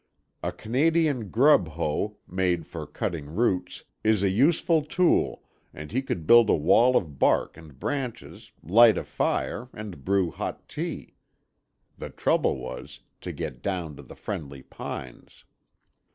A 0.41 0.51
Canadian 0.51 1.29
grub 1.29 1.67
hoe, 1.67 2.17
made 2.27 2.65
for 2.65 2.87
cutting 2.87 3.27
roots, 3.35 3.83
is 4.03 4.23
a 4.23 4.31
useful 4.31 4.81
tool, 4.83 5.43
and 5.75 5.91
he 5.91 6.01
could 6.01 6.25
build 6.25 6.49
a 6.49 6.55
wall 6.55 6.97
of 6.97 7.19
bark 7.19 7.55
and 7.55 7.79
branches, 7.79 8.51
light 8.63 8.97
a 8.97 9.03
fire 9.03 9.69
and 9.75 10.03
brew 10.03 10.31
hot 10.31 10.67
tea. 10.67 11.13
The 11.99 12.09
trouble 12.09 12.57
was, 12.57 13.01
to 13.21 13.31
get 13.31 13.61
down 13.61 13.95
to 13.97 14.01
the 14.01 14.15
friendly 14.15 14.63
pines. 14.63 15.43